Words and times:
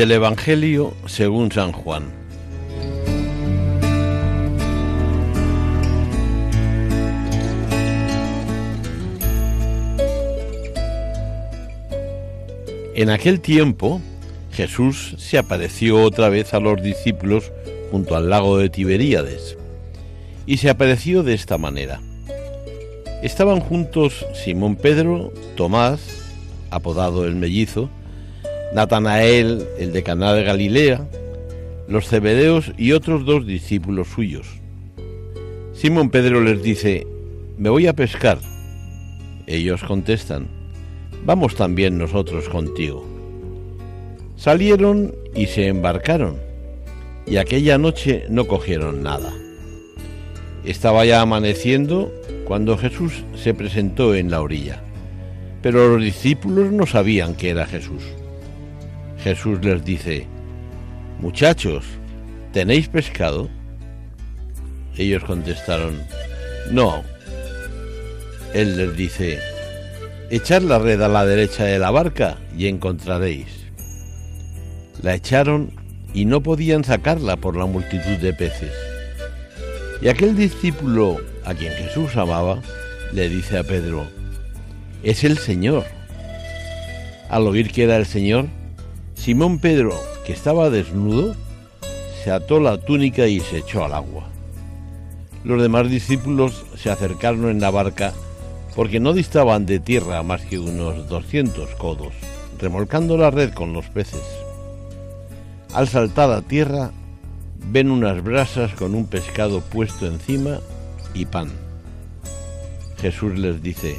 Del 0.00 0.12
Evangelio 0.12 0.94
según 1.04 1.52
San 1.52 1.72
Juan. 1.72 2.04
En 12.94 13.10
aquel 13.10 13.42
tiempo 13.42 14.00
Jesús 14.52 15.16
se 15.18 15.36
apareció 15.36 16.02
otra 16.02 16.30
vez 16.30 16.54
a 16.54 16.60
los 16.60 16.82
discípulos 16.82 17.52
junto 17.90 18.16
al 18.16 18.30
lago 18.30 18.56
de 18.56 18.70
Tiberíades 18.70 19.58
y 20.46 20.56
se 20.56 20.70
apareció 20.70 21.22
de 21.22 21.34
esta 21.34 21.58
manera. 21.58 22.00
Estaban 23.22 23.60
juntos 23.60 24.24
Simón 24.32 24.76
Pedro, 24.76 25.30
Tomás, 25.58 26.00
apodado 26.70 27.26
el 27.26 27.34
mellizo, 27.34 27.90
Natanael, 28.72 29.66
el 29.78 29.92
de 29.92 30.02
Caná 30.02 30.32
de 30.32 30.44
Galilea, 30.44 31.06
los 31.88 32.08
cebedeos 32.08 32.72
y 32.78 32.92
otros 32.92 33.24
dos 33.24 33.44
discípulos 33.44 34.08
suyos. 34.08 34.46
Simón 35.72 36.10
Pedro 36.10 36.40
les 36.40 36.62
dice, 36.62 37.06
me 37.58 37.68
voy 37.68 37.88
a 37.88 37.94
pescar. 37.94 38.38
Ellos 39.48 39.82
contestan, 39.82 40.46
vamos 41.24 41.56
también 41.56 41.98
nosotros 41.98 42.48
contigo. 42.48 43.04
Salieron 44.36 45.16
y 45.34 45.46
se 45.46 45.66
embarcaron, 45.66 46.36
y 47.26 47.38
aquella 47.38 47.76
noche 47.76 48.24
no 48.28 48.46
cogieron 48.46 49.02
nada. 49.02 49.32
Estaba 50.64 51.04
ya 51.04 51.22
amaneciendo 51.22 52.12
cuando 52.44 52.78
Jesús 52.78 53.24
se 53.34 53.52
presentó 53.52 54.14
en 54.14 54.30
la 54.30 54.42
orilla, 54.42 54.80
pero 55.60 55.88
los 55.88 56.04
discípulos 56.04 56.70
no 56.70 56.86
sabían 56.86 57.34
que 57.34 57.50
era 57.50 57.66
Jesús. 57.66 58.04
Jesús 59.22 59.62
les 59.62 59.84
dice, 59.84 60.26
Muchachos, 61.20 61.84
¿tenéis 62.52 62.88
pescado? 62.88 63.48
Ellos 64.96 65.24
contestaron, 65.24 66.00
No. 66.70 67.02
Él 68.54 68.76
les 68.76 68.96
dice, 68.96 69.38
Echad 70.30 70.62
la 70.62 70.78
red 70.78 71.02
a 71.02 71.08
la 71.08 71.26
derecha 71.26 71.64
de 71.64 71.78
la 71.78 71.90
barca 71.90 72.38
y 72.56 72.68
encontraréis. 72.68 73.46
La 75.02 75.14
echaron 75.14 75.72
y 76.14 76.24
no 76.24 76.42
podían 76.42 76.84
sacarla 76.84 77.36
por 77.36 77.56
la 77.56 77.66
multitud 77.66 78.16
de 78.18 78.32
peces. 78.32 78.72
Y 80.00 80.08
aquel 80.08 80.36
discípulo 80.36 81.20
a 81.44 81.54
quien 81.54 81.72
Jesús 81.72 82.16
amaba 82.16 82.62
le 83.12 83.28
dice 83.28 83.58
a 83.58 83.64
Pedro, 83.64 84.06
es 85.02 85.24
el 85.24 85.36
Señor. 85.36 85.84
Al 87.28 87.46
oír 87.46 87.70
que 87.70 87.84
era 87.84 87.96
el 87.96 88.06
Señor, 88.06 88.48
Simón 89.20 89.58
Pedro, 89.58 89.92
que 90.24 90.32
estaba 90.32 90.70
desnudo, 90.70 91.36
se 92.24 92.30
ató 92.30 92.58
la 92.58 92.78
túnica 92.78 93.26
y 93.26 93.40
se 93.40 93.58
echó 93.58 93.84
al 93.84 93.92
agua. 93.92 94.24
Los 95.44 95.60
demás 95.60 95.90
discípulos 95.90 96.64
se 96.74 96.88
acercaron 96.88 97.50
en 97.50 97.60
la 97.60 97.70
barca 97.70 98.14
porque 98.74 98.98
no 98.98 99.12
distaban 99.12 99.66
de 99.66 99.78
tierra 99.78 100.22
más 100.22 100.40
que 100.46 100.58
unos 100.58 101.06
200 101.06 101.68
codos, 101.74 102.14
remolcando 102.58 103.18
la 103.18 103.30
red 103.30 103.52
con 103.52 103.74
los 103.74 103.90
peces. 103.90 104.24
Al 105.74 105.86
saltar 105.86 106.30
a 106.30 106.40
tierra, 106.40 106.90
ven 107.66 107.90
unas 107.90 108.24
brasas 108.24 108.72
con 108.72 108.94
un 108.94 109.04
pescado 109.04 109.60
puesto 109.60 110.06
encima 110.06 110.60
y 111.12 111.26
pan. 111.26 111.50
Jesús 112.98 113.38
les 113.38 113.62
dice, 113.62 113.98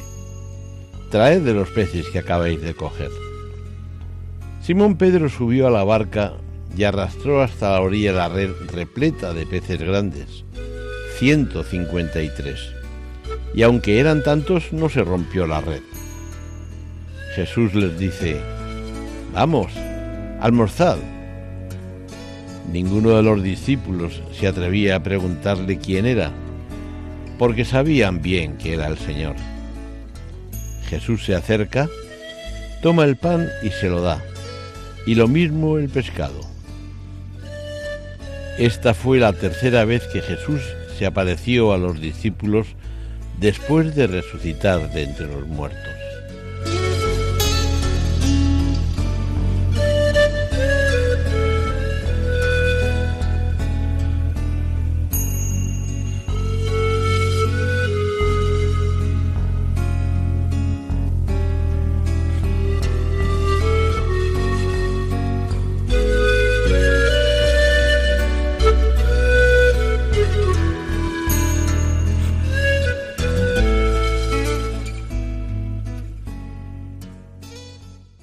traed 1.11 1.43
de 1.43 1.53
los 1.53 1.69
peces 1.69 2.07
que 2.09 2.17
acabáis 2.17 2.59
de 2.59 2.73
coger. 2.73 3.20
Simón 4.61 4.95
Pedro 4.95 5.27
subió 5.27 5.65
a 5.65 5.71
la 5.71 5.83
barca 5.83 6.33
y 6.77 6.83
arrastró 6.83 7.41
hasta 7.41 7.71
la 7.71 7.81
orilla 7.81 8.13
la 8.13 8.29
red 8.29 8.51
repleta 8.71 9.33
de 9.33 9.47
peces 9.47 9.79
grandes, 9.79 10.45
153. 11.17 12.59
Y 13.55 13.63
aunque 13.63 13.99
eran 13.99 14.21
tantos, 14.23 14.71
no 14.71 14.87
se 14.87 15.03
rompió 15.03 15.47
la 15.47 15.61
red. 15.61 15.81
Jesús 17.35 17.73
les 17.73 17.97
dice, 17.97 18.39
vamos, 19.33 19.73
almorzad. 20.39 20.97
Ninguno 22.71 23.15
de 23.17 23.23
los 23.23 23.41
discípulos 23.41 24.21
se 24.31 24.47
atrevía 24.47 24.97
a 24.97 25.03
preguntarle 25.03 25.79
quién 25.79 26.05
era, 26.05 26.31
porque 27.39 27.65
sabían 27.65 28.21
bien 28.21 28.57
que 28.57 28.75
era 28.75 28.87
el 28.87 28.99
Señor. 28.99 29.35
Jesús 30.87 31.25
se 31.25 31.33
acerca, 31.33 31.89
toma 32.83 33.05
el 33.05 33.17
pan 33.17 33.49
y 33.63 33.69
se 33.69 33.89
lo 33.89 34.01
da 34.01 34.21
y 35.05 35.15
lo 35.15 35.27
mismo 35.27 35.77
el 35.77 35.89
pescado. 35.89 36.39
Esta 38.57 38.93
fue 38.93 39.19
la 39.19 39.33
tercera 39.33 39.85
vez 39.85 40.03
que 40.11 40.21
Jesús 40.21 40.61
se 40.97 41.05
apareció 41.05 41.73
a 41.73 41.77
los 41.77 41.99
discípulos 41.99 42.67
después 43.39 43.95
de 43.95 44.07
resucitar 44.07 44.91
de 44.93 45.03
entre 45.03 45.27
los 45.27 45.47
muertos. 45.47 46.00